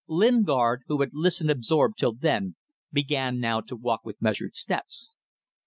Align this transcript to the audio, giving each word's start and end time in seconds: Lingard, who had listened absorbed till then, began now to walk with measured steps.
Lingard, 0.07 0.81
who 0.87 1.01
had 1.01 1.11
listened 1.13 1.51
absorbed 1.51 1.95
till 1.99 2.13
then, 2.13 2.55
began 2.91 3.39
now 3.39 3.61
to 3.61 3.75
walk 3.75 4.03
with 4.03 4.19
measured 4.19 4.55
steps. 4.55 5.13